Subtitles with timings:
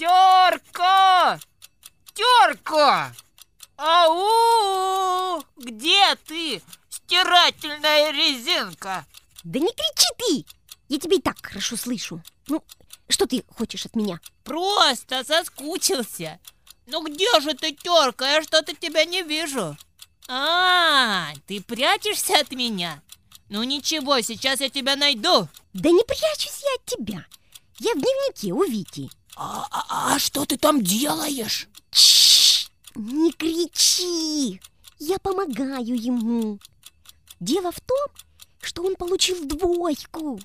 [0.00, 1.38] Терка!
[2.14, 3.12] Терка!
[3.76, 5.44] Ау!
[5.56, 9.04] Где ты, стирательная резинка?
[9.44, 10.46] Да не кричи ты!
[10.88, 12.22] Я тебя и так хорошо слышу.
[12.48, 12.64] Ну,
[13.08, 14.20] что ты хочешь от меня?
[14.42, 16.40] Просто соскучился.
[16.86, 18.30] Ну где же ты, терка?
[18.30, 19.76] Я что-то тебя не вижу.
[20.28, 23.02] А, ты прячешься от меня?
[23.48, 25.48] Ну ничего, сейчас я тебя найду.
[25.72, 27.26] Да не прячусь я от тебя.
[27.78, 29.10] Я в дневнике у Вити.
[29.36, 31.68] А, а, а что ты там делаешь?
[31.90, 34.60] Чш, не кричи.
[34.98, 36.58] Я помогаю ему.
[37.40, 38.06] Дело в том,
[38.60, 40.38] что он получил двойку.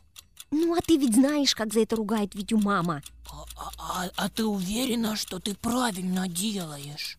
[0.51, 3.01] Ну, а ты ведь знаешь, как за это ругает Витю мама.
[3.35, 7.17] А, а, а, а ты уверена, что ты правильно делаешь?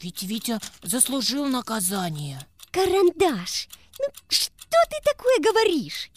[0.00, 2.40] Ведь Витя заслужил наказание.
[2.70, 4.50] Карандаш, ну что
[4.90, 6.10] ты такое говоришь?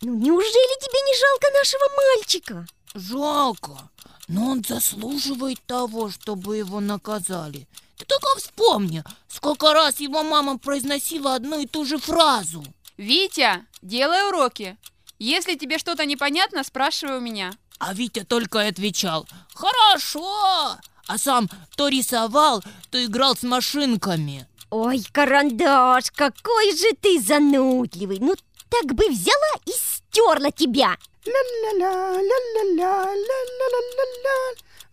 [0.00, 1.82] Ну, неужели тебе не жалко нашего
[2.16, 2.66] мальчика?
[2.94, 3.90] Жалко,
[4.26, 7.68] но он заслуживает того, чтобы его наказали.
[7.96, 12.64] Ты только вспомни, сколько раз его мама произносила одну и ту же фразу.
[12.96, 14.76] Витя, делай уроки.
[15.18, 17.52] Если тебе что-то непонятно, спрашивай у меня.
[17.78, 24.46] А Витя только и отвечал «Хорошо!» А сам то рисовал, то играл с машинками.
[24.70, 28.18] Ой, карандаш, какой же ты занудливый.
[28.20, 28.34] Ну,
[28.70, 30.96] так бы взяла и стерла тебя.
[31.26, 32.22] Ля-ля-ля.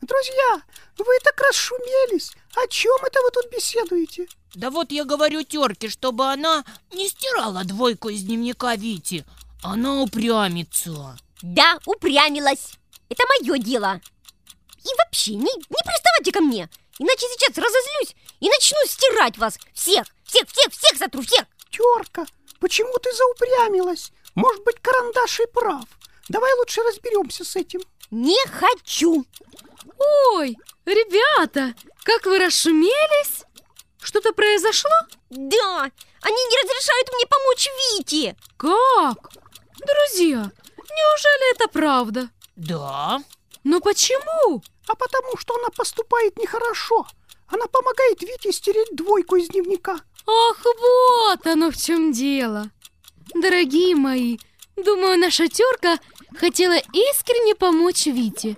[0.02, 0.62] Друзья,
[0.98, 2.34] вы так расшумелись.
[2.56, 4.28] О чем это вы тут беседуете?
[4.54, 9.24] Да вот я говорю терке, чтобы она не стирала двойку из дневника Вити.
[9.64, 11.18] Она упрямится.
[11.42, 12.74] Да, упрямилась.
[13.10, 14.02] Это мое дело.
[14.84, 20.06] И вообще, не, не приставайте ко мне, иначе сейчас разозлюсь и начну стирать вас всех,
[20.24, 21.46] всех, всех, всех сотру, всех.
[21.70, 22.26] Терка,
[22.60, 24.12] почему ты заупрямилась?
[24.36, 25.86] Может быть, карандаш и прав.
[26.30, 27.82] Давай лучше разберемся с этим.
[28.12, 29.26] Не хочу.
[30.34, 33.44] Ой, ребята, как вы расшумелись?
[34.02, 34.92] Что-то произошло?
[35.30, 35.92] Да,
[36.22, 38.36] они не разрешают мне помочь Вите.
[38.58, 39.32] Как?
[39.78, 40.52] Друзья,
[40.90, 42.30] неужели это правда?
[42.56, 43.22] Да.
[43.64, 44.64] Но почему?
[44.88, 47.08] А потому что она поступает нехорошо.
[47.48, 50.00] Она помогает Вите стереть двойку из дневника.
[50.28, 52.70] Ах, вот оно в чем дело.
[53.34, 54.38] Дорогие мои,
[54.76, 56.00] думаю, наша терка
[56.38, 58.58] хотела искренне помочь Вите.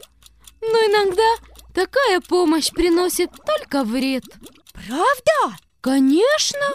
[0.61, 1.35] Но иногда
[1.73, 4.25] такая помощь приносит только вред.
[4.73, 5.57] Правда?
[5.81, 6.73] Конечно.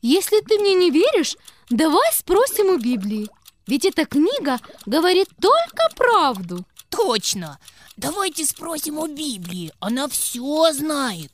[0.00, 1.36] Если ты мне не веришь,
[1.70, 3.28] давай спросим у Библии.
[3.66, 6.64] Ведь эта книга говорит только правду.
[6.88, 7.58] Точно.
[7.96, 9.72] Давайте спросим у Библии.
[9.80, 11.32] Она все знает.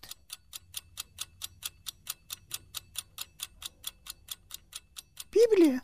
[5.33, 5.83] Библия,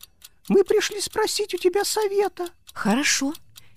[0.49, 2.49] мы пришли спросить у тебя совета.
[2.73, 3.33] Хорошо.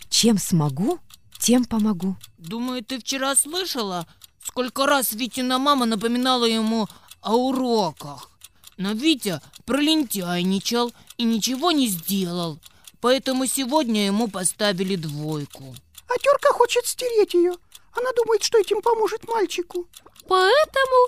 [0.10, 1.00] Чем смогу,
[1.40, 2.18] тем помогу.
[2.38, 4.08] Думаю, ты вчера слышала,
[4.44, 6.88] сколько раз Витина мама напоминала ему
[7.22, 8.32] о уроках.
[8.78, 12.60] Но Витя пролентяйничал и ничего не сделал,
[13.02, 15.76] поэтому сегодня ему поставили двойку.
[16.08, 17.54] А терка хочет стереть ее.
[17.92, 19.88] Она думает, что этим поможет мальчику.
[20.28, 21.08] Поэтому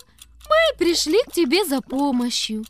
[0.49, 2.65] мы пришли к тебе за помощью.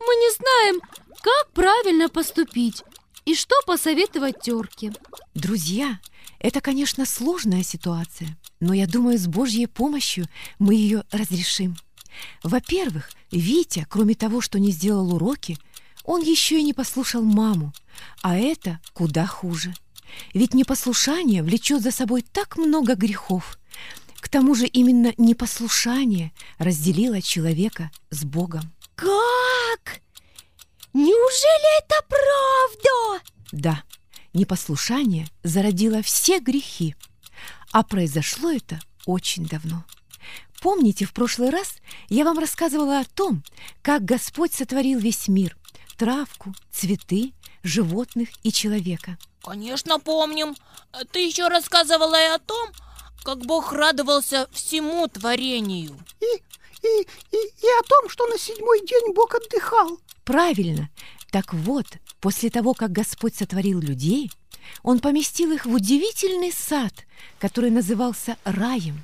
[0.00, 0.80] Мы не знаем,
[1.22, 2.84] как правильно поступить
[3.24, 4.92] и что посоветовать терке.
[5.34, 5.98] Друзья,
[6.38, 10.26] это, конечно, сложная ситуация, но я думаю, с Божьей помощью
[10.58, 11.76] мы ее разрешим.
[12.42, 15.58] Во-первых, Витя, кроме того, что не сделал уроки,
[16.04, 17.72] он еще и не послушал маму,
[18.22, 19.74] а это куда хуже.
[20.34, 23.58] Ведь непослушание влечет за собой так много грехов.
[24.16, 28.70] К тому же именно непослушание разделило человека с Богом.
[28.94, 30.00] Как?
[30.92, 33.24] Неужели это правда?
[33.50, 33.82] Да,
[34.32, 36.94] непослушание зародило все грехи,
[37.72, 39.84] а произошло это очень давно.
[40.60, 41.76] Помните, в прошлый раз
[42.08, 43.42] я вам рассказывала о том,
[43.82, 45.56] как Господь сотворил весь мир–
[45.96, 47.32] травку, цветы,
[47.62, 49.18] животных и человека.
[49.42, 50.56] Конечно, помним.
[51.12, 52.70] Ты еще рассказывала и о том,
[53.22, 55.98] как Бог радовался всему творению.
[56.20, 57.02] И, и,
[57.32, 59.98] и, и о том, что на седьмой день Бог отдыхал.
[60.24, 60.90] Правильно.
[61.30, 61.86] Так вот,
[62.20, 64.30] после того, как Господь сотворил людей,
[64.82, 66.92] Он поместил их в удивительный сад,
[67.38, 69.02] который назывался раем.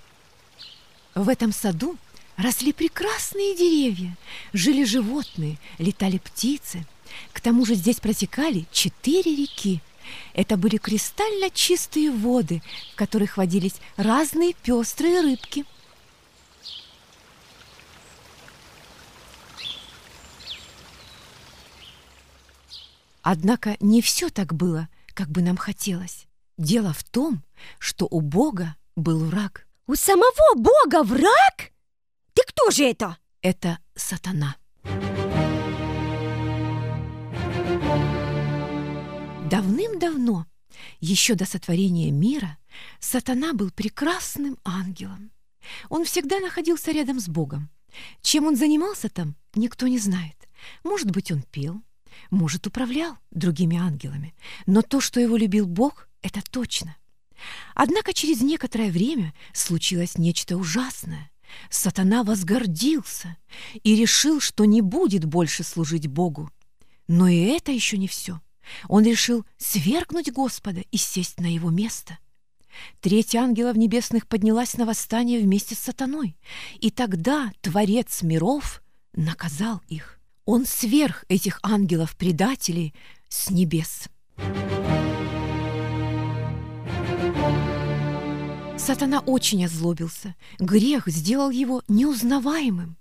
[1.14, 1.96] В этом саду
[2.40, 4.16] Росли прекрасные деревья,
[4.54, 6.87] жили животные, летали птицы.
[7.34, 9.82] К тому же здесь протекали четыре реки.
[10.32, 15.66] Это были кристально чистые воды, в которых водились разные пестрые рыбки.
[23.20, 26.26] Однако не все так было, как бы нам хотелось.
[26.56, 27.43] Дело в том,
[27.78, 29.66] что у Бога был враг.
[29.86, 31.69] У самого Бога враг?
[32.35, 33.17] Ты кто же это?
[33.43, 34.56] Это сатана.
[39.50, 40.47] Давным-давно,
[41.00, 42.59] еще до сотворения мира,
[43.00, 45.32] сатана был прекрасным ангелом.
[45.88, 47.69] Он всегда находился рядом с Богом.
[48.23, 50.49] Чем он занимался там, никто не знает.
[50.85, 51.82] Может быть, он пел,
[52.31, 54.35] может, управлял другими ангелами.
[54.67, 56.97] Но то, что его любил Бог, это точно.
[57.75, 61.31] Однако через некоторое время случилось нечто ужасное.
[61.69, 63.37] Сатана возгордился
[63.82, 66.50] и решил, что не будет больше служить Богу.
[67.08, 68.41] Но и это еще не все.
[68.88, 72.19] Он решил свергнуть Господа и сесть на его место.
[73.00, 76.37] Третья ангелов небесных поднялась на восстание вместе с сатаной,
[76.79, 78.82] и тогда Творец миров
[79.12, 80.20] наказал их.
[80.44, 82.94] Он сверх этих ангелов-предателей
[83.29, 84.08] с небес.
[88.81, 90.35] Сатана очень озлобился.
[90.59, 92.97] Грех сделал его неузнаваемым.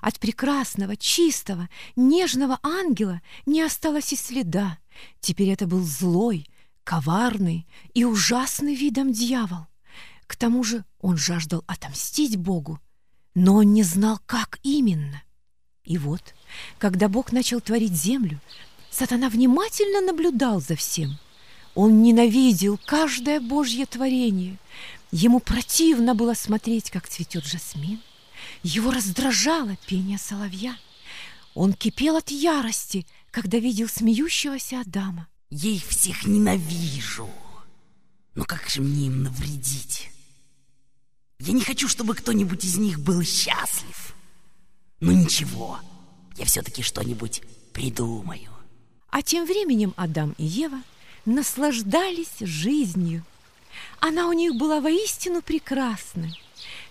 [0.00, 4.78] От прекрасного, чистого, нежного ангела не осталось и следа.
[5.20, 6.48] Теперь это был злой,
[6.82, 9.66] коварный и ужасный видом дьявол.
[10.26, 12.80] К тому же он жаждал отомстить Богу,
[13.34, 15.22] но он не знал, как именно.
[15.84, 16.34] И вот,
[16.78, 18.40] когда Бог начал творить землю,
[18.90, 21.18] сатана внимательно наблюдал за всем.
[21.80, 24.58] Он ненавидел каждое Божье творение.
[25.12, 28.00] Ему противно было смотреть, как цветет жасмин.
[28.64, 30.76] Его раздражало пение соловья.
[31.54, 35.28] Он кипел от ярости, когда видел смеющегося Адама.
[35.50, 37.30] Я их всех ненавижу.
[38.34, 40.10] Но как же мне им навредить?
[41.38, 44.16] Я не хочу, чтобы кто-нибудь из них был счастлив.
[44.98, 45.78] Но ничего,
[46.38, 47.42] я все-таки что-нибудь
[47.72, 48.50] придумаю.
[49.10, 50.82] А тем временем Адам и Ева
[51.28, 53.22] наслаждались жизнью.
[54.00, 56.40] Она у них была воистину прекрасной.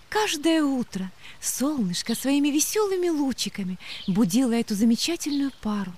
[0.09, 1.11] Каждое утро
[1.41, 5.91] солнышко своими веселыми лучиками будило эту замечательную пару.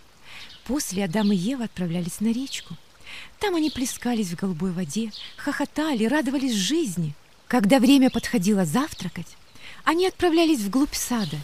[0.65, 2.75] После Адам и Ева отправлялись на речку.
[3.39, 7.13] Там они плескались в голубой воде, хохотали, радовались жизни.
[7.47, 9.37] Когда время подходило завтракать,
[9.83, 11.37] они отправлялись вглубь сада.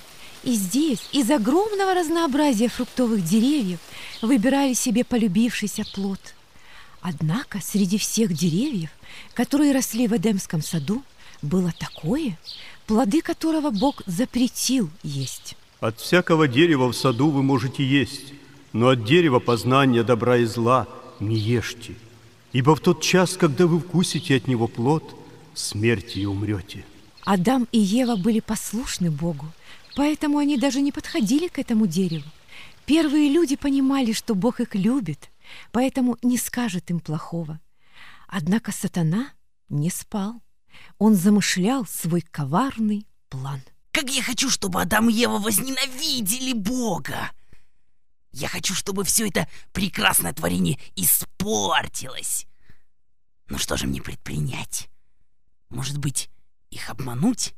[0.43, 3.79] И здесь из огромного разнообразия фруктовых деревьев
[4.21, 6.19] выбирали себе полюбившийся плод.
[7.07, 8.89] Однако среди всех деревьев,
[9.35, 11.03] которые росли в Эдемском саду,
[11.43, 12.35] было такое,
[12.87, 15.55] плоды которого Бог запретил есть.
[15.81, 18.33] От всякого дерева в саду вы можете есть,
[18.73, 20.87] но от дерева познания добра и зла
[21.19, 21.93] не ешьте,
[22.53, 25.15] ибо в тот час, когда вы вкусите от него плод,
[25.53, 26.85] смерти и умрете.
[27.23, 29.45] Адам и Ева были послушны Богу,
[29.95, 32.25] поэтому они даже не подходили к этому дереву.
[32.87, 35.29] Первые люди понимали, что Бог их любит,
[35.71, 37.59] поэтому не скажет им плохого.
[38.27, 39.29] Однако сатана
[39.69, 40.41] не спал.
[40.97, 43.61] Он замышлял свой коварный план.
[43.91, 47.31] Как я хочу, чтобы Адам и Ева возненавидели Бога!
[48.31, 52.45] Я хочу, чтобы все это прекрасное творение испортилось.
[53.47, 54.89] Ну что же мне предпринять?
[55.69, 56.29] Может быть,
[56.69, 57.53] их обмануть?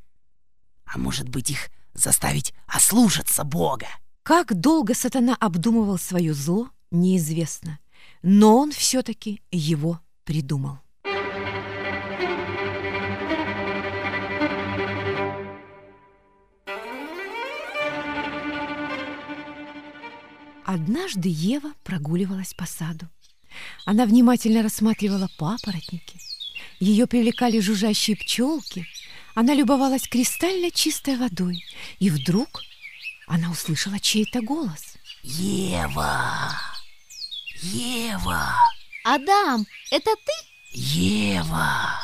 [0.85, 3.87] А может быть, их заставить ослушаться Бога?
[4.21, 7.79] Как долго сатана обдумывал свое зло, неизвестно.
[8.21, 10.79] Но он все-таки его придумал.
[20.65, 23.07] Однажды Ева прогуливалась по саду.
[23.85, 26.19] Она внимательно рассматривала папоротники.
[26.79, 28.85] Ее привлекали жужжащие пчелки.
[29.33, 31.63] Она любовалась кристально чистой водой.
[31.99, 32.61] И вдруг
[33.27, 34.95] она услышала чей-то голос.
[35.23, 36.76] Ева!
[37.61, 38.55] Ева!
[39.03, 40.33] Адам, это ты?
[40.73, 41.99] Ева!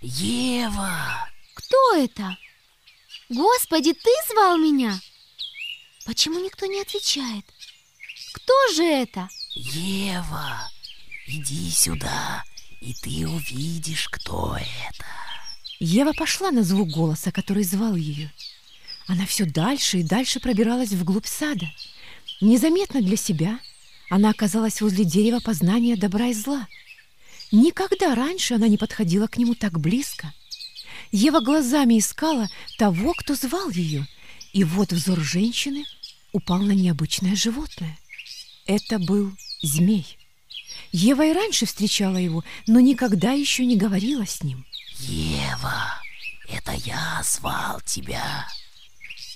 [0.00, 1.28] Ева!
[1.54, 2.36] Кто это?
[3.28, 5.00] Господи, ты звал меня?
[6.06, 7.44] Почему никто не отвечает?
[8.32, 9.28] Кто же это?
[9.54, 10.70] Ева!
[11.26, 12.44] Иди сюда,
[12.80, 15.06] и ты увидишь, кто это.
[15.78, 18.32] Ева пошла на звук голоса, который звал ее.
[19.06, 21.66] Она все дальше и дальше пробиралась вглубь сада.
[22.40, 23.58] Незаметно для себя
[24.10, 26.66] она оказалась возле дерева познания добра и зла.
[27.52, 30.34] Никогда раньше она не подходила к нему так близко.
[31.12, 34.06] Ева глазами искала того, кто звал ее,
[34.52, 35.84] и вот взор женщины
[36.32, 37.96] упал на необычное животное.
[38.66, 40.18] Это был змей.
[40.90, 44.66] Ева и раньше встречала его, но никогда еще не говорила с ним.
[44.98, 45.94] Ева,
[46.48, 48.44] это я звал тебя.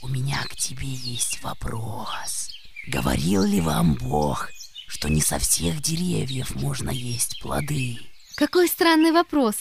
[0.02, 2.50] У меня к тебе есть вопрос.
[2.88, 4.50] Говорил ли вам Бог,
[4.86, 7.98] что не со всех деревьев можно есть плоды.
[8.36, 9.54] Какой странный вопрос.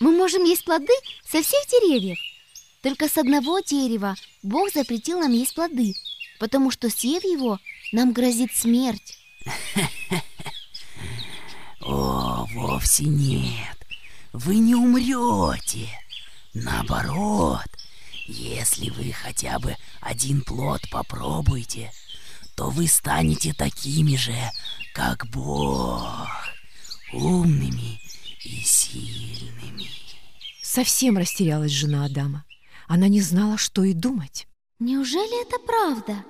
[0.00, 0.92] Мы можем есть плоды
[1.24, 2.18] со всех деревьев.
[2.82, 5.94] Только с одного дерева Бог запретил нам есть плоды,
[6.38, 7.58] потому что, съев его,
[7.92, 9.18] нам грозит смерть.
[11.80, 13.76] О, вовсе нет.
[14.32, 15.88] Вы не умрете.
[16.54, 17.66] Наоборот,
[18.26, 21.92] если вы хотя бы один плод попробуете,
[22.58, 24.34] то вы станете такими же,
[24.92, 26.26] как Бог,
[27.12, 28.00] умными
[28.44, 29.88] и сильными.
[30.60, 32.44] Совсем растерялась жена Адама.
[32.88, 34.48] Она не знала, что и думать.
[34.80, 36.24] Неужели это правда?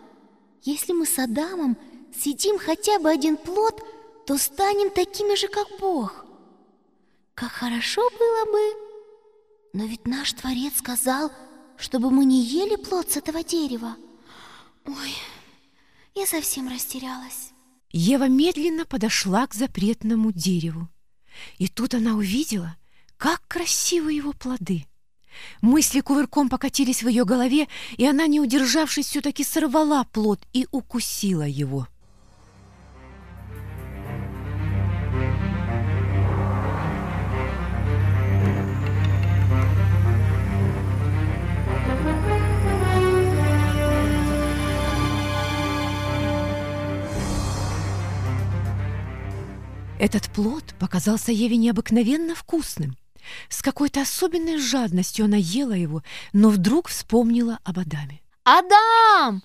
[0.65, 1.79] Если мы с Адамом
[2.15, 3.83] съедим хотя бы один плод,
[4.27, 6.27] то станем такими же, как Бог.
[7.35, 8.75] Как хорошо было бы.
[9.73, 11.33] Но ведь наш Творец сказал,
[11.79, 13.97] чтобы мы не ели плод с этого дерева.
[14.85, 15.15] Ой,
[16.19, 17.53] я совсем растерялась.
[17.91, 20.89] Ева медленно подошла к запретному дереву.
[21.59, 22.77] И тут она увидела,
[23.17, 24.87] как красивы его плоды.
[25.61, 31.47] Мысли кувырком покатились в ее голове, и она, не удержавшись, все-таки сорвала плод и укусила
[31.47, 31.87] его.
[49.99, 52.97] Этот плод показался Еве необыкновенно вкусным.
[53.49, 56.03] С какой-то особенной жадностью она ела его,
[56.33, 58.21] но вдруг вспомнила об Адаме.
[58.45, 59.43] Адам!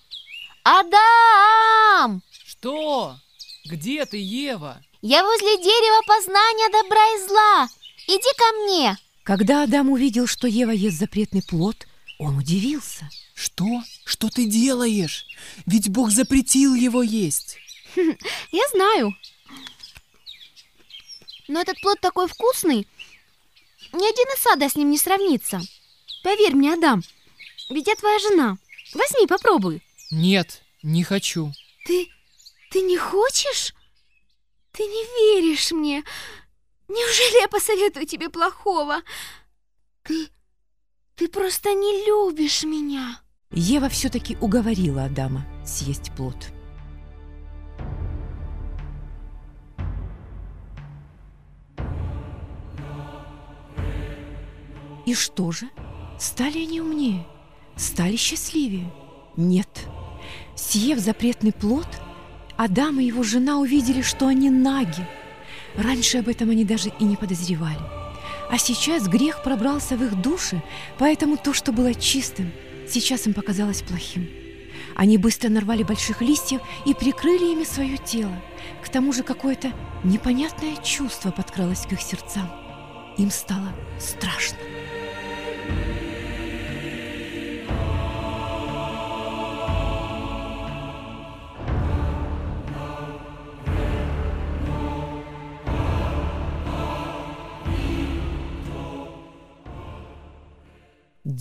[0.63, 2.21] Адам!
[2.45, 3.17] Что?
[3.65, 4.81] Где ты, Ева?
[5.01, 7.69] Я возле дерева познания добра и зла.
[8.07, 8.97] Иди ко мне.
[9.23, 11.87] Когда Адам увидел, что Ева ест запретный плод,
[12.19, 13.09] он удивился.
[13.33, 13.81] Что?
[14.05, 15.25] Что ты делаешь?
[15.65, 17.57] Ведь Бог запретил его есть.
[18.51, 19.13] Я знаю.
[21.47, 22.87] Но этот плод такой вкусный,
[23.91, 25.61] ни один из сада с ним не сравнится.
[26.23, 27.03] Поверь мне, Адам,
[27.69, 28.57] ведь я твоя жена.
[28.93, 29.83] Возьми, попробуй.
[30.11, 31.51] Нет, не хочу.
[31.85, 32.09] Ты...
[32.71, 33.73] ты не хочешь?
[34.71, 35.03] Ты не
[35.41, 36.03] веришь мне.
[36.87, 39.01] Неужели я посоветую тебе плохого?
[40.03, 40.29] Ты...
[41.15, 43.19] ты просто не любишь меня.
[43.51, 46.35] Ева все-таки уговорила Адама съесть плод.
[55.05, 55.69] И что же?
[56.19, 57.25] Стали они умнее?
[57.75, 58.91] Стали счастливее?
[59.35, 59.87] Нет.
[60.55, 61.87] Съев запретный плод,
[62.55, 65.07] Адам и его жена увидели, что они наги.
[65.75, 67.81] Раньше об этом они даже и не подозревали.
[68.49, 70.61] А сейчас грех пробрался в их души,
[70.99, 72.51] поэтому то, что было чистым,
[72.87, 74.29] сейчас им показалось плохим.
[74.95, 78.39] Они быстро нарвали больших листьев и прикрыли ими свое тело.
[78.83, 82.47] К тому же какое-то непонятное чувство подкралось к их сердцам.
[83.17, 84.57] Им стало страшно.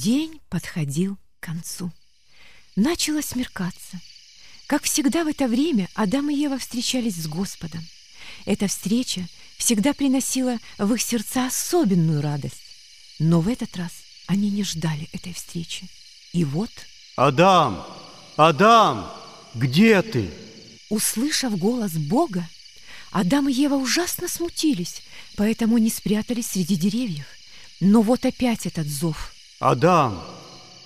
[0.02, 1.92] День подходил к концу.
[2.74, 4.00] Начало смеркаться.
[4.66, 7.86] Как всегда в это время Адам и Ева встречались с Господом.
[8.44, 9.24] Эта встреча
[9.58, 12.60] всегда приносила в их сердца особенную радость.
[13.20, 13.92] Но в этот раз
[14.26, 15.86] они не ждали этой встречи.
[16.32, 16.72] И вот,
[17.14, 17.86] Адам!
[18.36, 19.08] Адам!
[19.54, 20.28] Где ты?
[20.88, 22.48] услышав голос Бога,
[23.12, 25.00] Адам и Ева ужасно смутились,
[25.36, 27.26] поэтому не спрятались среди деревьев.
[27.78, 29.31] Но вот опять этот зов.
[29.62, 30.20] Адам!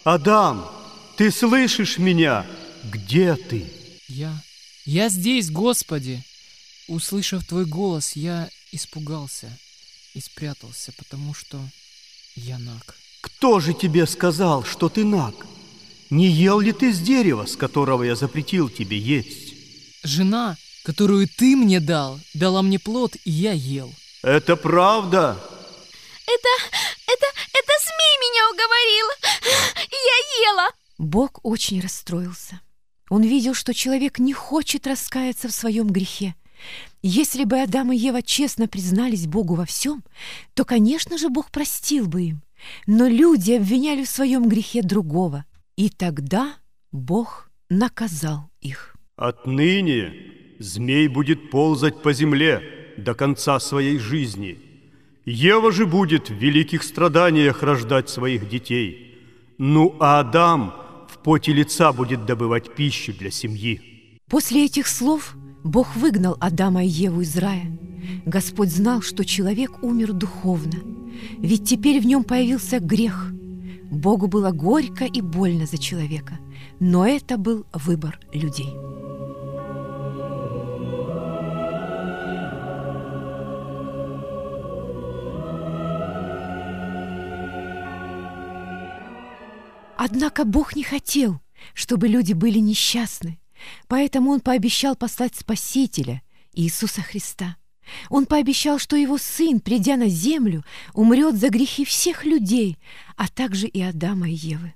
[0.04, 0.71] Адам!
[1.16, 2.45] Ты слышишь меня?
[2.85, 3.73] Где ты?
[4.06, 4.38] Я...
[4.85, 6.23] Я здесь, Господи.
[6.87, 9.50] Услышав твой голос, я испугался
[10.12, 11.59] и спрятался, потому что
[12.35, 12.99] я наг.
[13.23, 15.35] Кто же тебе сказал, что ты наг?
[16.11, 19.54] Не ел ли ты с дерева, с которого я запретил тебе есть?
[20.02, 23.90] Жена, которую ты мне дал, дала мне плод, и я ел.
[24.23, 25.42] Это правда?
[26.26, 26.78] Это...
[27.06, 27.26] это...
[28.87, 29.07] уговорил.
[29.90, 30.69] Я ела.
[30.99, 32.61] Бог очень расстроился.
[33.09, 36.35] Он видел, что человек не хочет раскаяться в своем грехе.
[37.02, 40.02] Если бы Адам и Ева честно признались Богу во всем,
[40.55, 42.43] то, конечно же, Бог простил бы им.
[42.87, 45.45] Но люди обвиняли в своем грехе другого.
[45.76, 46.55] И тогда
[46.90, 48.97] Бог наказал их.
[49.16, 50.12] Отныне
[50.59, 52.62] змей будет ползать по земле
[52.97, 54.65] до конца своей жизни.
[55.26, 59.18] Ева же будет в великих страданиях рождать своих детей.
[59.59, 60.73] Ну а Адам
[61.09, 63.80] в поте лица будет добывать пищу для семьи.
[64.30, 67.76] После этих слов Бог выгнал Адама и Еву из рая.
[68.25, 70.78] Господь знал, что человек умер духовно,
[71.38, 73.33] ведь теперь в нем появился грех.
[73.90, 76.38] Богу было горько и больно за человека,
[76.78, 78.73] но это был выбор людей.
[90.09, 91.41] Однако Бог не хотел,
[91.75, 93.41] чтобы люди были несчастны,
[93.89, 96.23] поэтому Он пообещал послать Спасителя,
[96.53, 97.57] Иисуса Христа.
[98.09, 102.79] Он пообещал, что Его Сын, придя на землю, умрет за грехи всех людей,
[103.17, 104.75] а также и Адама и Евы.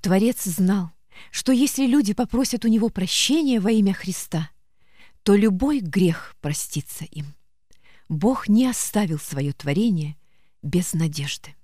[0.00, 0.90] Творец знал,
[1.30, 4.50] что если люди попросят у Него прощения во имя Христа,
[5.22, 7.36] то любой грех простится им.
[8.08, 10.16] Бог не оставил свое творение
[10.60, 11.55] без надежды.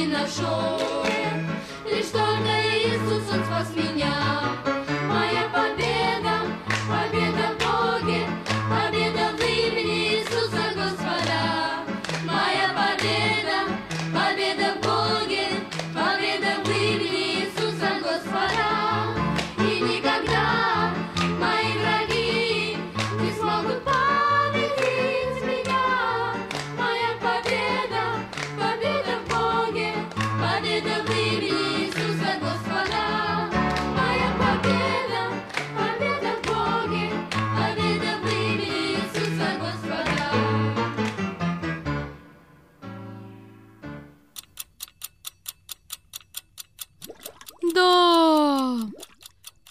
[0.00, 0.80] Не нашел.
[1.84, 4.79] Лишь только Иисус, Он спас меня.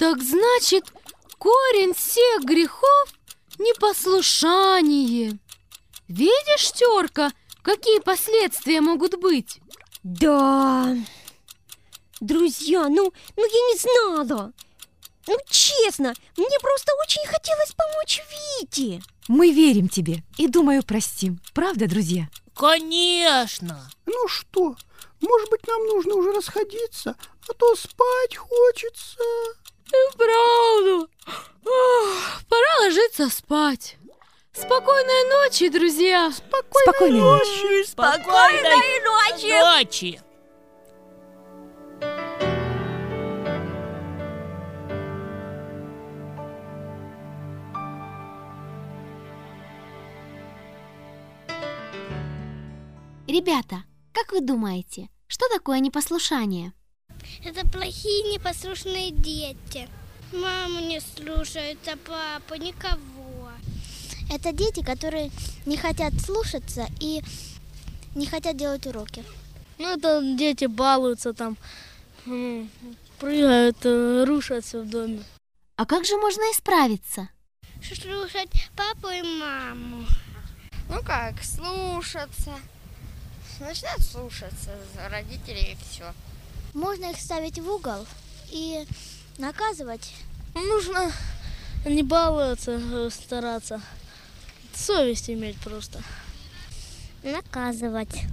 [0.09, 0.91] Так значит,
[1.37, 3.13] корень всех грехов–
[3.59, 5.37] непослушание.
[6.07, 9.59] Видишь, терка, какие последствия могут быть?
[10.01, 10.97] Да.
[12.19, 14.51] Друзья, ну, ну я не знала.
[15.27, 18.21] Ну, честно, мне просто очень хотелось помочь
[18.61, 19.03] Вите.
[19.27, 21.39] Мы верим тебе и, думаю, простим.
[21.53, 22.29] Правда, друзья?
[22.55, 23.87] Конечно!
[24.07, 24.75] Ну что,
[25.21, 27.15] может быть, нам нужно уже расходиться,
[27.47, 29.21] а то спать хочется.
[30.17, 31.09] Правду.
[31.65, 33.97] Ох, пора ложиться спать.
[34.53, 36.31] Спокойной ночи, друзья.
[36.31, 37.85] Спокойной ночи.
[37.85, 39.59] Спокойной ночи!
[39.61, 40.21] ночи!
[53.27, 56.73] Ребята, как вы думаете, что такое непослушание?
[57.43, 59.87] Это плохие непослушные дети.
[60.33, 63.51] Маму не слушаются, папу, никого.
[64.31, 65.31] Это дети, которые
[65.65, 67.21] не хотят слушаться и
[68.13, 69.23] не хотят делать уроки.
[69.77, 71.57] Ну, это дети балуются там,
[73.17, 75.23] прыгают, э, рушатся в доме.
[75.77, 77.29] А как же можно исправиться?
[77.81, 80.05] Слушать папу и маму.
[80.89, 82.51] Ну как, слушаться.
[83.59, 84.71] Начинают слушаться
[85.09, 86.13] родителей и все.
[86.73, 88.05] Можно их ставить в угол
[88.51, 88.85] и
[89.37, 90.13] наказывать.
[90.53, 91.11] Нужно
[91.85, 93.81] не баловаться, стараться.
[94.73, 96.01] Совесть иметь просто.
[97.23, 98.23] Наказывать.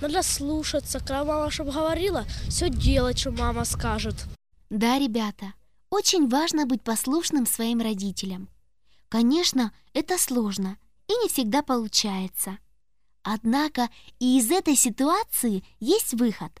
[0.00, 4.14] Надо слушаться, когда мама чтобы говорила, все делать, что мама скажет.
[4.70, 5.52] Да, ребята,
[5.90, 8.48] очень важно быть послушным своим родителям.
[9.08, 12.58] Конечно, это сложно и не всегда получается.
[13.22, 16.52] Однако и из этой ситуации есть выход.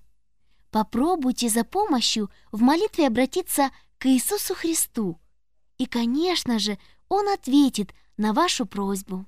[0.70, 5.20] Попробуйте за помощью в молитве обратиться к Иисусу Христу.
[5.78, 6.78] И, конечно же,
[7.08, 9.26] Он ответит на вашу просьбу.